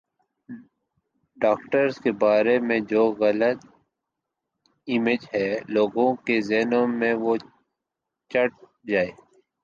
[1.37, 3.59] doctors کے بارے میں جو غلط
[4.87, 7.33] امیج ہے لوگوں کے ذہنوں میں وہ
[8.31, 8.51] چھٹ
[8.89, 9.11] جائے